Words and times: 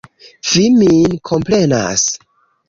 Vi 0.51 0.63
min 0.77 1.13
komprenas. 1.31 2.09